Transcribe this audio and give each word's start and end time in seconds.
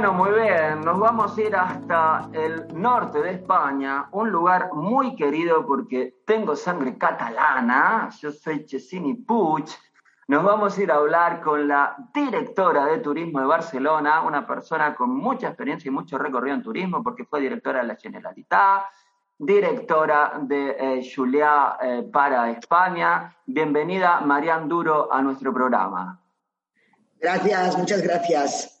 Bueno, 0.00 0.14
muy 0.14 0.30
bien, 0.30 0.80
nos 0.80 0.98
vamos 0.98 1.36
a 1.36 1.42
ir 1.42 1.54
hasta 1.54 2.30
el 2.32 2.68
norte 2.72 3.20
de 3.20 3.32
España, 3.32 4.08
un 4.12 4.30
lugar 4.30 4.72
muy 4.72 5.14
querido 5.14 5.66
porque 5.66 6.22
tengo 6.24 6.56
sangre 6.56 6.96
catalana, 6.96 8.08
yo 8.18 8.32
soy 8.32 8.64
Chesini 8.64 9.12
Puig. 9.12 9.66
Nos 10.26 10.42
vamos 10.42 10.78
a 10.78 10.82
ir 10.82 10.90
a 10.90 10.94
hablar 10.94 11.42
con 11.42 11.68
la 11.68 11.94
directora 12.14 12.86
de 12.86 13.00
turismo 13.00 13.40
de 13.40 13.46
Barcelona, 13.46 14.22
una 14.22 14.46
persona 14.46 14.94
con 14.94 15.10
mucha 15.10 15.48
experiencia 15.48 15.90
y 15.90 15.92
mucho 15.92 16.16
recorrido 16.16 16.56
en 16.56 16.62
turismo 16.62 17.02
porque 17.02 17.26
fue 17.26 17.42
directora 17.42 17.82
de 17.82 17.88
la 17.88 17.96
Generalitat, 17.96 18.84
directora 19.36 20.32
de 20.40 20.76
eh, 20.80 21.12
Julia 21.14 21.76
eh, 21.78 22.08
para 22.10 22.50
España. 22.50 23.36
Bienvenida, 23.44 24.22
Marian 24.22 24.66
Duro, 24.66 25.12
a 25.12 25.20
nuestro 25.20 25.52
programa. 25.52 26.18
Gracias, 27.20 27.76
muchas 27.76 28.00
gracias. 28.00 28.79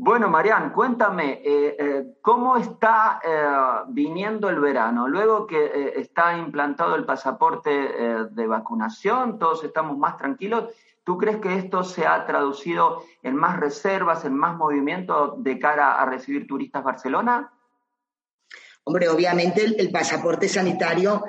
Bueno, 0.00 0.28
Marian, 0.28 0.70
cuéntame, 0.70 1.42
eh, 1.44 1.76
eh, 1.76 2.04
¿cómo 2.22 2.56
está 2.56 3.20
eh, 3.20 3.84
viniendo 3.88 4.48
el 4.48 4.60
verano? 4.60 5.08
Luego 5.08 5.44
que 5.44 5.92
está 5.96 6.38
implantado 6.38 6.94
el 6.94 7.04
pasaporte 7.04 7.70
de 8.30 8.46
vacunación, 8.46 9.40
todos 9.40 9.64
estamos 9.64 9.98
más 9.98 10.16
tranquilos. 10.16 10.66
¿Tú 11.02 11.18
crees 11.18 11.38
que 11.38 11.56
esto 11.56 11.82
se 11.82 12.06
ha 12.06 12.24
traducido 12.26 13.02
en 13.24 13.34
más 13.34 13.58
reservas, 13.58 14.24
en 14.24 14.36
más 14.36 14.56
movimiento 14.56 15.34
de 15.36 15.58
cara 15.58 16.00
a 16.00 16.06
recibir 16.06 16.46
turistas 16.46 16.84
Barcelona? 16.84 17.52
Hombre, 18.84 19.08
obviamente 19.08 19.64
el, 19.64 19.90
pasaporte 19.90 20.48
sanitario 20.48 21.24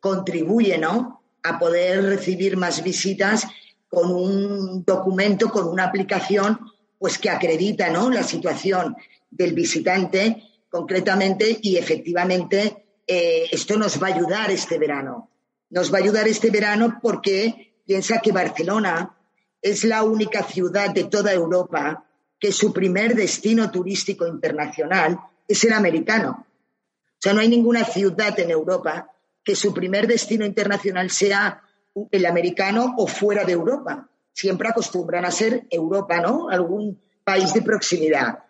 contribuye 0.00 0.78
¿no? 0.78 1.24
a 1.42 1.58
poder 1.58 2.04
recibir 2.04 2.56
más 2.56 2.84
visitas 2.84 3.48
con 3.88 4.12
un 4.12 4.84
documento, 4.84 5.50
con 5.50 5.66
una 5.66 5.86
aplicación 5.86 6.60
pues 6.98 7.18
que 7.18 7.30
acredita 7.30 7.90
¿no? 7.90 8.10
la 8.10 8.22
situación 8.22 8.96
del 9.30 9.52
visitante 9.52 10.42
concretamente 10.68 11.58
y 11.62 11.76
efectivamente 11.76 12.84
eh, 13.06 13.46
esto 13.50 13.76
nos 13.76 14.02
va 14.02 14.08
a 14.08 14.14
ayudar 14.14 14.50
este 14.50 14.78
verano. 14.78 15.30
Nos 15.70 15.92
va 15.92 15.98
a 15.98 16.02
ayudar 16.02 16.26
este 16.28 16.50
verano 16.50 16.98
porque 17.02 17.74
piensa 17.86 18.20
que 18.20 18.32
Barcelona 18.32 19.16
es 19.60 19.84
la 19.84 20.02
única 20.02 20.42
ciudad 20.42 20.90
de 20.90 21.04
toda 21.04 21.32
Europa 21.32 22.04
que 22.38 22.52
su 22.52 22.72
primer 22.72 23.14
destino 23.14 23.70
turístico 23.70 24.26
internacional 24.26 25.18
es 25.46 25.64
el 25.64 25.72
americano. 25.72 26.46
O 26.48 27.16
sea, 27.18 27.32
no 27.32 27.40
hay 27.40 27.48
ninguna 27.48 27.84
ciudad 27.84 28.38
en 28.38 28.50
Europa 28.50 29.10
que 29.42 29.54
su 29.54 29.72
primer 29.72 30.06
destino 30.06 30.44
internacional 30.44 31.10
sea 31.10 31.62
el 32.10 32.26
americano 32.26 32.94
o 32.98 33.06
fuera 33.06 33.44
de 33.44 33.52
Europa 33.52 34.08
siempre 34.34 34.68
acostumbran 34.68 35.24
a 35.24 35.30
ser 35.30 35.66
Europa, 35.70 36.20
¿no? 36.20 36.50
Algún 36.50 37.00
país 37.22 37.54
de 37.54 37.62
proximidad. 37.62 38.40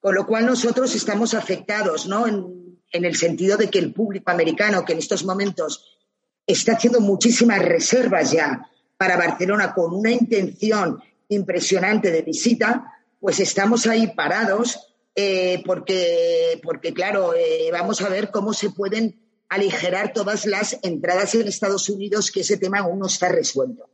Con 0.00 0.14
lo 0.14 0.26
cual 0.26 0.46
nosotros 0.46 0.94
estamos 0.94 1.34
afectados, 1.34 2.06
¿no? 2.06 2.28
En, 2.28 2.62
el 2.92 3.16
sentido 3.16 3.56
de 3.56 3.68
que 3.68 3.80
el 3.80 3.92
público 3.92 4.30
americano, 4.30 4.84
que 4.84 4.92
en 4.92 5.00
estos 5.00 5.24
momentos 5.24 5.98
está 6.46 6.74
haciendo 6.74 7.00
muchísimas 7.00 7.58
reservas 7.60 8.30
ya 8.30 8.70
para 8.96 9.16
Barcelona 9.16 9.74
con 9.74 9.92
una 9.92 10.12
intención 10.12 11.02
impresionante 11.28 12.12
de 12.12 12.22
visita, 12.22 12.92
pues 13.18 13.40
estamos 13.40 13.88
ahí 13.88 14.14
parados 14.14 14.94
eh, 15.16 15.60
porque, 15.66 16.60
porque, 16.62 16.94
claro, 16.94 17.34
eh, 17.34 17.68
vamos 17.72 18.00
a 18.00 18.08
ver 18.08 18.30
cómo 18.30 18.52
se 18.52 18.70
pueden 18.70 19.20
aligerar 19.48 20.12
todas 20.12 20.46
las 20.46 20.78
entradas 20.82 21.34
en 21.34 21.48
Estados 21.48 21.88
Unidos, 21.88 22.30
que 22.30 22.42
ese 22.42 22.58
tema 22.58 22.78
aún 22.78 23.00
no 23.00 23.06
está 23.06 23.28
resuelto. 23.28 23.88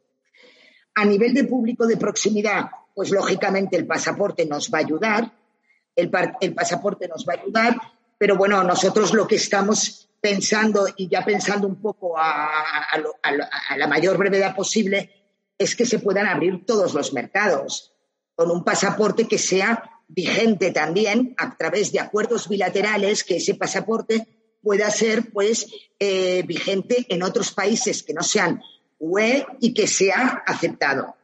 A 0.94 1.04
nivel 1.04 1.34
de 1.34 1.44
público 1.44 1.86
de 1.86 1.96
proximidad, 1.96 2.70
pues 2.94 3.10
lógicamente 3.10 3.76
el 3.76 3.86
pasaporte 3.86 4.44
nos 4.46 4.70
va 4.70 4.78
a 4.78 4.82
ayudar, 4.82 5.32
el, 5.96 6.10
pasaporte 6.54 7.08
nos 7.08 7.26
va 7.26 7.34
a 7.34 7.40
ayudar, 7.40 7.76
pero 8.18 8.36
bueno, 8.36 8.62
nosotros 8.62 9.14
lo 9.14 9.26
que 9.26 9.36
estamos 9.36 10.08
pensando 10.20 10.86
y 10.96 11.08
ya 11.08 11.24
pensando 11.24 11.66
un 11.66 11.80
poco 11.80 12.18
a, 12.18 12.50
la 13.76 13.86
mayor 13.86 14.18
brevedad 14.18 14.54
posible 14.54 15.10
es 15.56 15.74
que 15.74 15.86
se 15.86 15.98
puedan 15.98 16.26
abrir 16.26 16.64
todos 16.66 16.94
los 16.94 17.12
mercados 17.12 17.92
con 18.34 18.50
un 18.50 18.64
pasaporte 18.64 19.26
que 19.26 19.38
sea 19.38 20.02
vigente 20.08 20.72
también 20.72 21.34
a 21.38 21.56
través 21.56 21.92
de 21.92 22.00
acuerdos 22.00 22.48
bilaterales, 22.48 23.24
que 23.24 23.36
ese 23.36 23.54
pasaporte 23.54 24.26
pueda 24.62 24.90
ser 24.90 25.30
pues 25.32 25.66
eh, 25.98 26.42
vigente 26.46 27.06
en 27.08 27.22
otros 27.22 27.52
países 27.52 28.02
que 28.02 28.14
no 28.14 28.22
sean 28.22 28.62
UE 29.00 29.44
y 29.60 29.74
que 29.74 29.88
sea 29.88 30.44
aceptado. 30.46 31.16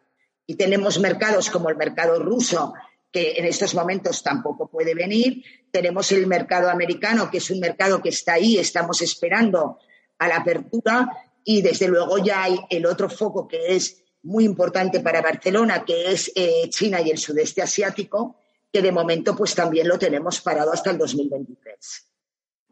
Y 0.47 0.57
tenemos 0.57 0.99
mercados 0.99 1.51
como 1.51 1.69
el 1.69 1.77
mercado 1.77 2.19
ruso, 2.19 2.75
que 3.13 3.35
en 3.37 3.45
estos 3.45 3.75
momentos 3.75 4.23
tampoco 4.23 4.69
puede 4.69 4.95
venir. 4.95 5.45
Tenemos 5.71 6.11
el 6.13 6.27
mercado 6.27 6.71
americano, 6.71 7.31
que 7.31 7.39
es 7.39 7.51
un 7.51 7.61
mercado 7.61 8.03
que 8.03 8.09
está 8.09 8.35
ahí, 8.35 8.59
estamos 8.59 9.03
esperando 9.03 9.79
a 10.19 10.29
la 10.29 10.39
apertura. 10.39 11.09
Y 11.45 11.63
desde 11.63 11.89
luego 11.89 12.19
ya 12.19 12.45
hay 12.45 12.59
el 12.71 12.87
otro 12.87 13.09
foco 13.09 13.47
que 13.47 13.77
es 13.77 14.03
muy 14.23 14.45
importante 14.45 15.01
para 15.01 15.23
Barcelona, 15.23 15.85
que 15.85 16.11
es 16.11 16.33
eh, 16.35 16.69
China 16.71 17.01
y 17.01 17.11
el 17.11 17.19
sudeste 17.19 17.63
asiático, 17.63 18.37
que 18.73 18.83
de 18.83 18.91
momento 18.91 19.37
pues 19.37 19.55
también 19.55 19.87
lo 19.87 19.99
tenemos 19.99 20.41
parado 20.41 20.73
hasta 20.73 20.91
el 20.91 20.99
2023. 20.99 22.13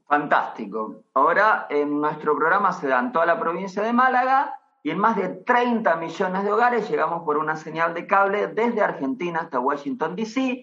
Fantástico. 0.06 1.04
Ahora 1.14 1.66
en 1.70 2.00
nuestro 2.00 2.36
programa 2.36 2.72
se 2.72 2.88
da 2.88 2.98
en 2.98 3.12
toda 3.12 3.26
la 3.26 3.38
provincia 3.38 3.82
de 3.82 3.92
Málaga 3.92 4.60
y 4.84 4.90
en 4.90 4.98
más 4.98 5.16
de 5.16 5.30
30 5.30 5.96
millones 5.96 6.44
de 6.44 6.52
hogares 6.52 6.90
llegamos 6.90 7.24
por 7.24 7.38
una 7.38 7.56
señal 7.56 7.94
de 7.94 8.06
cable 8.06 8.48
desde 8.48 8.82
Argentina 8.82 9.40
hasta 9.40 9.58
Washington, 9.58 10.14
D.C. 10.14 10.62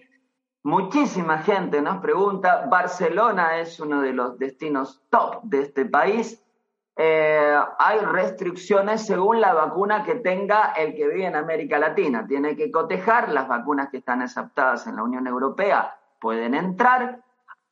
Muchísima 0.62 1.38
gente 1.38 1.82
nos 1.82 1.98
pregunta, 1.98 2.66
Barcelona 2.70 3.58
es 3.58 3.80
uno 3.80 4.00
de 4.00 4.12
los 4.12 4.38
destinos 4.38 5.02
top 5.10 5.42
de 5.42 5.62
este 5.62 5.86
país. 5.86 6.40
Eh, 6.94 7.58
hay 7.80 7.98
restricciones 7.98 9.04
según 9.04 9.40
la 9.40 9.54
vacuna 9.54 10.04
que 10.04 10.14
tenga 10.14 10.72
el 10.76 10.94
que 10.94 11.08
vive 11.08 11.26
en 11.26 11.34
América 11.34 11.80
Latina. 11.80 12.24
Tiene 12.24 12.54
que 12.54 12.70
cotejar, 12.70 13.28
las 13.32 13.48
vacunas 13.48 13.88
que 13.90 13.96
están 13.96 14.22
aceptadas 14.22 14.86
en 14.86 14.96
la 14.96 15.02
Unión 15.02 15.26
Europea 15.26 15.96
pueden 16.20 16.54
entrar. 16.54 17.24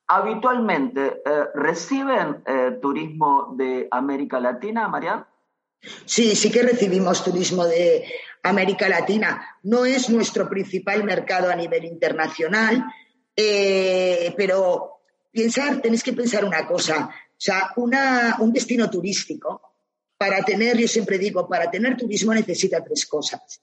Habitualmente, 0.09 1.23
eh, 1.25 1.45
¿reciben 1.55 2.43
eh, 2.45 2.77
turismo 2.83 3.55
de 3.57 3.87
América 3.93 4.41
Latina, 4.41 4.89
Mariana? 4.89 5.30
Sí, 6.05 6.37
sí 6.37 6.51
que 6.51 6.63
recibimos 6.63 7.25
turismo 7.25 7.67
de 7.67 8.05
América 8.43 8.89
Latina. 8.89 9.59
No 9.63 9.85
es 9.85 10.11
nuestro 10.11 10.49
principal 10.49 11.05
mercado 11.05 11.51
a 11.51 11.57
nivel 11.57 11.85
internacional, 11.85 12.85
eh, 13.37 14.35
pero 14.37 15.01
pensar, 15.33 15.81
tenéis 15.81 16.03
que 16.03 16.13
pensar 16.13 16.45
una 16.45 16.67
cosa. 16.67 17.07
O 17.07 17.43
sea, 17.43 17.73
un 17.77 18.53
destino 18.53 18.91
turístico, 18.91 19.71
para 20.21 20.45
tener, 20.45 20.77
yo 20.77 20.87
siempre 20.87 21.17
digo, 21.17 21.49
para 21.49 21.71
tener 21.71 21.97
turismo 21.97 22.35
necesita 22.35 22.85
tres 22.85 23.07
cosas. 23.07 23.63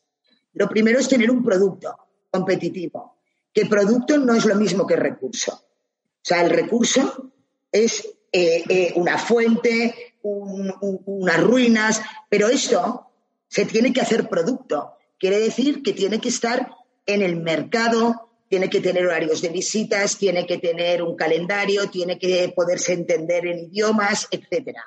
Lo 0.54 0.68
primero 0.68 1.00
es 1.00 1.08
tener 1.08 1.30
un 1.30 1.44
producto 1.44 1.96
competitivo, 2.32 3.20
que 3.54 3.68
producto 3.68 4.18
no 4.18 4.34
es 4.34 4.46
lo 4.46 4.56
mismo 4.56 4.88
que 4.88 4.96
recurso. 4.96 5.54
O 5.54 6.20
sea, 6.24 6.42
el 6.42 6.50
recurso 6.50 7.32
es 7.72 8.04
eh, 8.32 8.64
eh, 8.68 8.94
una 8.96 9.20
fuente, 9.20 10.07
unas 10.22 11.44
ruinas, 11.44 12.02
pero 12.30 12.48
esto 12.48 13.08
se 13.48 13.66
tiene 13.66 13.94
que 13.94 14.02
hacer 14.02 14.28
producto. 14.28 14.94
Quiere 15.18 15.40
decir 15.40 15.82
que 15.84 15.94
tiene 15.94 16.20
que 16.20 16.30
estar 16.30 16.72
en 17.06 17.22
el 17.22 17.38
mercado, 17.38 18.30
tiene 18.50 18.70
que 18.70 18.82
tener 18.82 19.06
horarios 19.06 19.42
de 19.42 19.50
visitas, 19.50 20.18
tiene 20.18 20.46
que 20.46 20.58
tener 20.58 21.02
un 21.04 21.16
calendario, 21.16 21.90
tiene 21.90 22.18
que 22.18 22.54
poderse 22.56 22.94
entender 22.94 23.46
en 23.48 23.60
idiomas, 23.60 24.28
etcétera. 24.32 24.84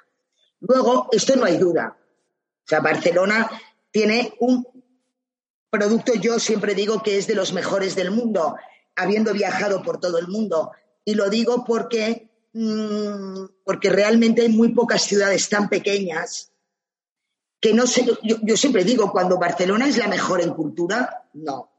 Luego, 0.61 1.09
esto 1.13 1.37
no 1.37 1.45
hay 1.45 1.59
duda. 1.59 1.97
O 1.99 2.69
sea, 2.69 2.81
Barcelona 2.81 3.51
tiene 3.91 4.35
un 4.41 4.67
producto, 5.71 6.15
yo 6.15 6.39
siempre 6.39 6.75
digo 6.75 7.03
que 7.03 7.19
es 7.19 7.27
de 7.27 7.35
los 7.35 7.53
mejores 7.53 7.97
del 7.97 8.11
mundo, 8.11 8.57
habiendo 8.97 9.33
viajado 9.33 9.83
por 9.83 10.01
todo 10.01 10.19
el 10.19 10.29
mundo. 10.29 10.73
Y 11.05 11.15
lo 11.15 11.31
digo 11.31 11.65
porque, 11.65 12.30
porque 12.53 13.91
realmente 13.91 14.43
hay 14.43 14.49
muy 14.49 14.75
pocas 14.75 15.03
ciudades 15.03 15.49
tan 15.49 15.69
pequeñas 15.69 16.51
que 17.61 17.75
no 17.75 17.87
sé, 17.87 18.07
yo, 18.23 18.37
yo 18.43 18.57
siempre 18.57 18.85
digo, 18.85 19.13
cuando 19.13 19.39
Barcelona 19.39 19.87
es 19.87 19.99
la 19.99 20.09
mejor 20.09 20.41
en 20.41 20.55
cultura, 20.55 21.29
no. 21.35 21.71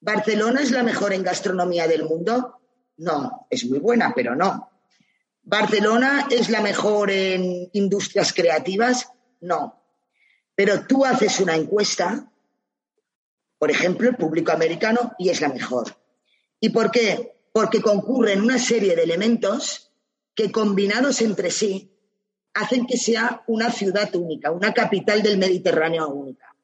¿Barcelona 0.00 0.60
es 0.60 0.70
la 0.70 0.82
mejor 0.82 1.14
en 1.14 1.22
gastronomía 1.22 1.88
del 1.88 2.04
mundo? 2.04 2.60
No, 2.98 3.46
es 3.48 3.64
muy 3.64 3.78
buena, 3.78 4.12
pero 4.14 4.36
no. 4.36 4.70
¿Barcelona 5.44 6.28
es 6.30 6.50
la 6.50 6.60
mejor 6.60 7.10
en 7.10 7.70
industrias 7.72 8.32
creativas? 8.32 9.08
No. 9.40 9.82
Pero 10.54 10.86
tú 10.86 11.06
haces 11.06 11.40
una 11.40 11.56
encuesta, 11.56 12.30
por 13.58 13.70
ejemplo, 13.70 14.10
el 14.10 14.16
público 14.16 14.52
americano, 14.52 15.14
y 15.18 15.30
es 15.30 15.40
la 15.40 15.48
mejor. 15.48 15.96
¿Y 16.60 16.68
por 16.68 16.90
qué? 16.90 17.34
Porque 17.52 17.82
concurren 17.82 18.40
una 18.40 18.58
serie 18.58 18.96
de 18.96 19.02
elementos 19.02 19.92
que 20.34 20.50
combinados 20.50 21.20
entre 21.20 21.50
sí 21.50 21.90
hacen 22.54 22.86
que 22.86 22.96
sea 22.96 23.42
una 23.46 23.70
ciudad 23.70 24.14
única, 24.14 24.50
una 24.50 24.72
capital 24.72 25.22
del 25.22 25.38
Mediterráneo 25.38 26.08
única. 26.08 26.54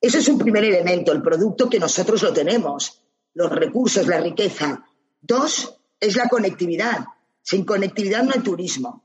Ese 0.00 0.18
es 0.18 0.28
un 0.28 0.38
primer 0.38 0.64
elemento, 0.64 1.12
el 1.12 1.22
producto 1.22 1.68
que 1.68 1.80
nosotros 1.80 2.22
lo 2.22 2.32
tenemos, 2.32 3.02
los 3.34 3.50
recursos, 3.50 4.06
la 4.06 4.20
riqueza. 4.20 4.84
Dos, 5.20 5.74
es 5.98 6.16
la 6.16 6.28
conectividad. 6.28 7.06
Sin 7.42 7.64
conectividad 7.64 8.22
no 8.22 8.32
hay 8.32 8.40
turismo. 8.40 9.02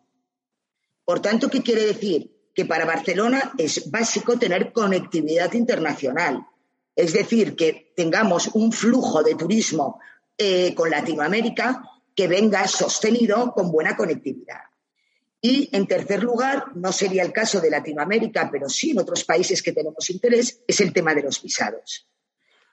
Por 1.04 1.20
tanto, 1.22 1.50
¿qué 1.50 1.62
quiere 1.62 1.86
decir? 1.86 2.32
Que 2.54 2.66
para 2.66 2.86
Barcelona 2.86 3.54
es 3.58 3.90
básico 3.90 4.38
tener 4.38 4.72
conectividad 4.72 5.52
internacional. 5.54 6.46
Es 6.96 7.14
decir, 7.14 7.56
que 7.56 7.92
tengamos 7.96 8.50
un 8.54 8.72
flujo 8.72 9.24
de 9.24 9.36
turismo 9.36 10.00
eh, 10.38 10.74
con 10.74 10.90
Latinoamérica 10.90 11.84
que 12.16 12.28
venga 12.28 12.68
sostenido 12.68 13.54
con 13.54 13.72
buena 13.72 13.96
conectividad. 13.96 14.62
Y, 15.42 15.70
en 15.76 15.88
tercer 15.88 16.24
lugar, 16.24 16.76
no 16.76 16.92
sería 16.94 17.24
el 17.24 17.34
caso 17.34 17.60
de 17.60 17.70
Latinoamérica, 17.70 18.50
pero 18.52 18.70
sí 18.70 18.92
en 18.92 19.00
otros 19.00 19.26
países 19.26 19.62
que 19.62 19.74
tenemos 19.74 20.10
interés, 20.10 20.62
es 20.66 20.80
el 20.80 20.94
tema 20.94 21.14
de 21.14 21.24
los 21.24 21.42
visados. 21.42 22.08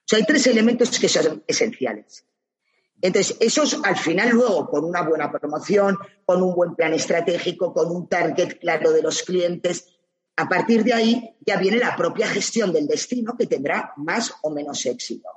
O 0.00 0.02
sea, 0.06 0.18
hay 0.18 0.24
tres 0.24 0.46
elementos 0.46 0.96
que 0.98 1.08
son 1.08 1.42
esenciales. 1.46 2.24
Entonces, 3.02 3.36
esos 3.40 3.80
al 3.82 3.96
final 3.96 4.30
luego, 4.30 4.68
con 4.68 4.84
una 4.84 5.02
buena 5.02 5.32
promoción, 5.32 5.98
con 6.24 6.42
un 6.42 6.54
buen 6.54 6.74
plan 6.74 6.92
estratégico, 6.94 7.72
con 7.72 7.90
un 7.90 8.08
target 8.08 8.58
claro 8.60 8.92
de 8.92 9.02
los 9.02 9.22
clientes, 9.22 9.86
a 10.36 10.48
partir 10.48 10.84
de 10.84 10.94
ahí 10.94 11.36
ya 11.40 11.56
viene 11.56 11.78
la 11.78 11.96
propia 11.96 12.28
gestión 12.28 12.72
del 12.72 12.86
destino 12.86 13.36
que 13.36 13.46
tendrá 13.46 13.92
más 13.96 14.32
o 14.42 14.50
menos 14.50 14.86
éxito. 14.86 15.28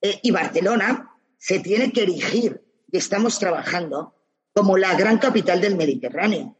Eh, 0.00 0.18
y 0.22 0.30
Barcelona 0.30 1.17
se 1.38 1.60
tiene 1.60 1.92
que 1.92 2.02
erigir, 2.02 2.62
y 2.90 2.98
estamos 2.98 3.38
trabajando, 3.38 4.14
como 4.52 4.76
la 4.76 4.94
gran 4.94 5.18
capital 5.18 5.60
del 5.60 5.76
Mediterráneo. 5.76 6.56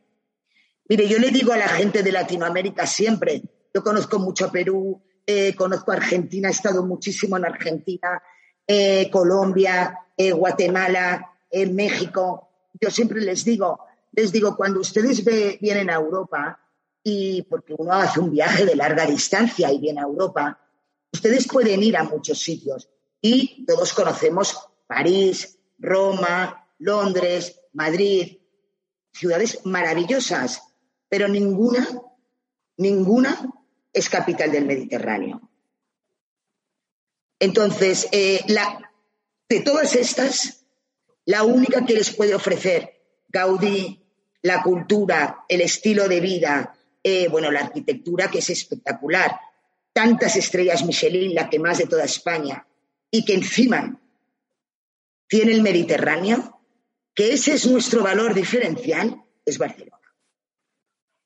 Mire, 0.88 1.08
yo 1.08 1.18
le 1.18 1.30
digo 1.30 1.52
a 1.52 1.58
la 1.58 1.68
gente 1.68 2.02
de 2.02 2.12
Latinoamérica 2.12 2.86
siempre, 2.86 3.42
yo 3.74 3.82
conozco 3.82 4.18
mucho 4.18 4.50
Perú, 4.50 5.02
eh, 5.26 5.54
conozco 5.54 5.92
Argentina, 5.92 6.48
he 6.48 6.52
estado 6.52 6.82
muchísimo 6.84 7.36
en 7.36 7.44
Argentina, 7.44 8.22
eh, 8.66 9.10
Colombia, 9.10 9.98
eh, 10.16 10.32
Guatemala, 10.32 11.32
México. 11.70 12.48
Yo 12.80 12.90
siempre 12.90 13.20
les 13.20 13.44
digo, 13.44 13.80
les 14.12 14.30
digo, 14.32 14.56
cuando 14.56 14.80
ustedes 14.80 15.24
vienen 15.24 15.90
a 15.90 15.94
Europa, 15.94 16.60
y 17.02 17.42
porque 17.42 17.74
uno 17.76 17.92
hace 17.92 18.20
un 18.20 18.30
viaje 18.30 18.64
de 18.64 18.76
larga 18.76 19.06
distancia 19.06 19.72
y 19.72 19.78
viene 19.78 20.00
a 20.00 20.04
Europa, 20.04 20.58
ustedes 21.12 21.46
pueden 21.48 21.82
ir 21.82 21.96
a 21.96 22.04
muchos 22.04 22.38
sitios. 22.38 22.88
Y 23.20 23.64
todos 23.66 23.92
conocemos 23.94 24.67
París, 24.88 25.60
Roma, 25.78 26.66
Londres, 26.78 27.60
Madrid, 27.74 28.38
ciudades 29.12 29.60
maravillosas, 29.64 30.62
pero 31.08 31.28
ninguna, 31.28 31.86
ninguna 32.78 33.52
es 33.92 34.08
capital 34.08 34.50
del 34.50 34.64
Mediterráneo. 34.64 35.48
Entonces, 37.38 38.08
eh, 38.10 38.44
de 39.48 39.60
todas 39.60 39.94
estas, 39.94 40.64
la 41.24 41.44
única 41.44 41.84
que 41.84 41.94
les 41.94 42.10
puede 42.10 42.34
ofrecer 42.34 42.94
Gaudí, 43.28 44.02
la 44.42 44.62
cultura, 44.62 45.44
el 45.48 45.60
estilo 45.60 46.08
de 46.08 46.20
vida, 46.20 46.74
eh, 47.02 47.28
bueno, 47.28 47.50
la 47.50 47.60
arquitectura 47.60 48.30
que 48.30 48.38
es 48.38 48.50
espectacular, 48.50 49.38
tantas 49.92 50.36
estrellas 50.36 50.84
Michelin, 50.84 51.34
la 51.34 51.50
que 51.50 51.58
más 51.58 51.78
de 51.78 51.86
toda 51.86 52.04
España, 52.04 52.66
y 53.10 53.24
que 53.24 53.34
encima 53.34 54.00
tiene 55.28 55.52
el 55.52 55.62
Mediterráneo, 55.62 56.60
que 57.14 57.32
ese 57.34 57.54
es 57.54 57.70
nuestro 57.70 58.02
valor 58.02 58.34
diferencial, 58.34 59.22
es 59.44 59.58
Barcelona. 59.58 59.98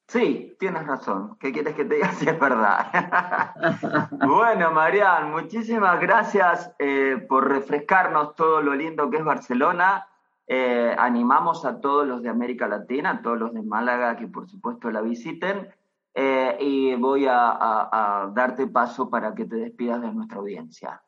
Sí, 0.09 0.57
tienes 0.59 0.87
razón. 0.87 1.39
¿Qué 1.39 1.53
quieres 1.53 1.75
que 1.75 1.87
te 1.87 1.95
diga 1.95 2.13
si 2.19 2.29
es 2.29 2.39
verdad? 2.39 4.11
bueno, 4.27 4.71
Marian, 4.73 5.31
muchísimas 5.31 5.99
gracias 6.01 6.71
eh, 6.79 7.25
por 7.29 7.49
refrescarnos 7.49 8.35
todo 8.35 8.61
lo 8.61 8.75
lindo 8.75 9.09
que 9.09 9.19
es 9.19 9.25
Barcelona. 9.25 10.07
Eh, 10.47 10.95
animamos 10.99 11.65
a 11.65 11.81
todos 11.81 12.07
los 12.07 12.23
de 12.23 12.29
América 12.29 12.69
Latina, 12.69 13.11
a 13.11 13.23
todos 13.23 13.39
los 13.39 13.55
de 13.55 13.63
Málaga 13.63 14.17
que 14.17 14.27
por 14.27 14.47
supuesto 14.49 14.91
la 14.91 15.01
visiten. 15.01 15.69
Eh, 16.15 16.59
y 16.61 16.95
voy 16.97 17.25
a 17.27 18.31
darte 18.35 18.67
paso 18.67 19.09
para 19.09 19.35
que 19.35 19.47
te 19.47 19.57
despidas 19.57 20.03
de 20.03 20.13
nuestra 20.13 20.39
audiencia. 20.39 21.03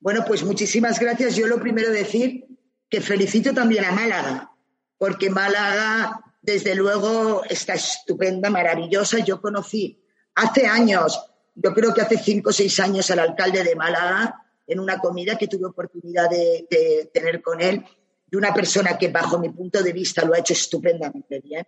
Bueno, 0.00 0.24
pues 0.26 0.44
muchísimas 0.44 0.98
gracias. 1.00 1.36
Yo 1.36 1.46
lo 1.46 1.60
primero 1.60 1.90
decir 1.90 2.44
que 2.88 3.00
felicito 3.00 3.52
también 3.52 3.84
a 3.84 3.92
Málaga, 3.92 4.52
porque 4.98 5.30
Málaga, 5.30 6.20
desde 6.42 6.74
luego, 6.74 7.42
está 7.48 7.74
estupenda, 7.74 8.50
maravillosa. 8.50 9.18
Yo 9.18 9.40
conocí 9.40 10.02
hace 10.34 10.66
años, 10.66 11.20
yo 11.54 11.74
creo 11.74 11.92
que 11.92 12.02
hace 12.02 12.18
cinco 12.18 12.50
o 12.50 12.52
seis 12.52 12.78
años, 12.80 13.10
al 13.10 13.20
alcalde 13.20 13.64
de 13.64 13.74
Málaga 13.74 14.42
en 14.66 14.80
una 14.80 14.98
comida 14.98 15.38
que 15.38 15.46
tuve 15.46 15.66
oportunidad 15.66 16.28
de, 16.28 17.08
tener 17.12 17.40
con 17.40 17.60
él, 17.60 17.84
de 18.26 18.36
una 18.36 18.52
persona 18.52 18.98
que, 18.98 19.08
bajo 19.08 19.38
mi 19.38 19.50
punto 19.50 19.82
de 19.82 19.92
vista, 19.92 20.24
lo 20.24 20.34
ha 20.34 20.38
hecho 20.38 20.52
estupendamente 20.52 21.40
bien 21.40 21.66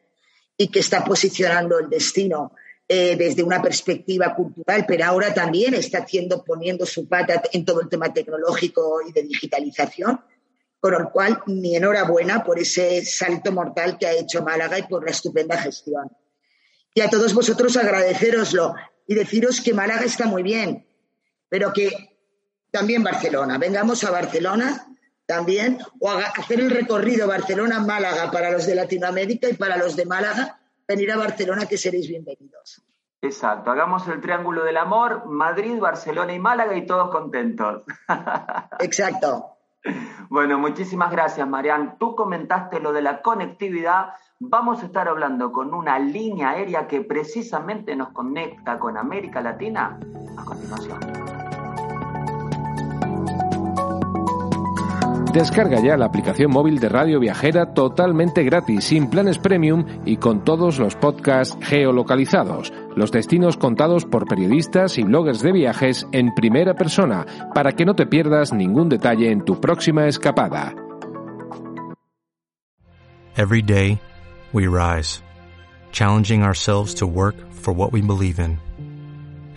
y 0.57 0.69
que 0.69 0.81
está 0.81 1.05
posicionando 1.05 1.79
el 1.79 1.89
destino 1.89 2.53
eh, 2.91 3.17
desde 3.17 3.43
una 3.43 3.61
perspectiva 3.61 4.35
cultural, 4.35 4.87
pero 4.89 5.05
ahora 5.05 5.35
también 5.35 5.75
está 5.75 5.99
haciendo, 5.99 6.43
poniendo 6.43 6.87
su 6.87 7.07
pata 7.07 7.43
en 7.53 7.65
todo 7.67 7.83
el 7.83 7.89
tema 7.91 8.15
tecnológico 8.15 9.03
y 9.07 9.13
de 9.13 9.25
digitalización. 9.25 10.21
Con 10.81 10.93
lo 10.93 11.11
cual, 11.11 11.43
mi 11.47 11.77
enhorabuena 11.77 12.43
por 12.43 12.59
ese 12.59 13.05
salto 13.05 13.53
mortal 13.53 13.99
que 13.99 14.07
ha 14.07 14.13
hecho 14.13 14.43
Málaga 14.43 14.79
y 14.79 14.85
por 14.85 15.05
la 15.05 15.11
estupenda 15.11 15.59
gestión. 15.59 16.11
Y 16.95 17.03
a 17.03 17.11
todos 17.11 17.35
vosotros 17.35 17.77
agradeceroslo 17.77 18.75
y 19.07 19.15
deciros 19.15 19.61
que 19.61 19.75
Málaga 19.75 20.05
está 20.05 20.27
muy 20.27 20.43
bien, 20.43 20.87
pero 21.49 21.73
que 21.73 21.91
también 22.71 23.03
Barcelona. 23.03 23.59
Vengamos 23.59 24.03
a 24.05 24.11
Barcelona 24.11 24.87
también, 25.27 25.79
o 26.01 26.09
a 26.09 26.25
hacer 26.25 26.61
el 26.61 26.71
recorrido 26.71 27.27
Barcelona-Málaga 27.27 28.31
para 28.31 28.51
los 28.51 28.65
de 28.65 28.75
Latinoamérica 28.75 29.47
y 29.49 29.55
para 29.55 29.77
los 29.77 29.95
de 29.95 30.07
Málaga, 30.07 30.59
venir 30.89 31.13
a 31.13 31.19
Barcelona 31.19 31.67
que 31.67 31.77
seréis 31.77 32.09
bienvenidos. 32.09 32.83
Exacto, 33.21 33.71
hagamos 33.71 34.09
el 34.09 34.21
triángulo 34.21 34.65
del 34.65 34.77
amor, 34.77 35.27
Madrid, 35.27 35.79
Barcelona 35.79 36.33
y 36.33 36.39
Málaga 36.39 36.77
y 36.77 36.87
todos 36.87 37.11
contentos. 37.11 37.83
Exacto. 38.81 39.57
Bueno, 40.29 40.59
muchísimas 40.59 41.11
gracias, 41.11 41.47
Marian. 41.47 41.99
Tú 41.99 42.15
comentaste 42.15 42.81
lo 42.81 42.93
de 42.93 43.03
la 43.03 43.23
conectividad. 43.23 44.15
Vamos 44.39 44.83
a 44.83 44.87
estar 44.87 45.09
hablando 45.09 45.53
con 45.53 45.75
una 45.75 45.99
línea 45.99 46.51
aérea 46.51 46.87
que 46.87 47.01
precisamente 47.01 47.97
nos 47.97 48.11
conecta 48.11 48.79
con 48.79 48.97
América 48.97 49.41
Latina 49.41 49.99
a 50.37 50.45
continuación. 50.45 51.38
Descarga 55.33 55.79
ya 55.81 55.97
la 55.99 56.07
aplicación 56.07 56.51
móvil 56.51 56.81
de 56.81 56.89
Radio 56.89 57.21
Viajera 57.21 57.75
totalmente 57.75 58.45
gratis, 58.45 58.85
sin 58.85 59.11
planes 59.11 59.39
premium 59.39 59.85
y 60.07 60.17
con 60.17 60.43
todos 60.43 60.79
los 60.79 60.97
podcasts 60.97 61.57
geolocalizados, 61.61 62.73
los 62.97 63.13
destinos 63.13 63.59
contados 63.59 64.07
por 64.07 64.27
periodistas 64.27 64.97
y 64.97 65.03
bloggers 65.03 65.43
de 65.43 65.53
viajes 65.53 66.07
en 66.13 66.35
primera 66.35 66.75
persona, 66.75 67.27
para 67.55 67.73
que 67.73 67.85
no 67.85 67.95
te 67.95 68.07
pierdas 68.07 68.55
ningún 68.55 68.89
detalle 68.89 69.31
en 69.31 69.45
tu 69.45 69.61
próxima 69.61 70.09
escapada. 70.09 70.75
Every 73.37 73.63
day 73.63 74.01
we 74.53 74.67
rise, 74.67 75.23
challenging 75.93 76.43
ourselves 76.43 76.95
to 76.97 77.07
work 77.07 77.37
for 77.53 77.75
what 77.75 77.93
we 77.93 78.01
believe 78.01 78.41
in. 78.41 78.59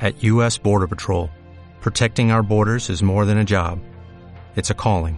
At 0.01 0.22
U.S. 0.24 0.60
Border 0.62 0.88
Patrol, 0.88 1.30
protecting 1.80 2.32
our 2.32 2.44
borders 2.44 2.90
is 2.90 3.01
more 3.01 3.25
than 3.25 3.38
a 3.38 3.46
job, 3.46 3.80
it's 4.58 4.70
a 4.70 4.75
calling. 4.75 5.18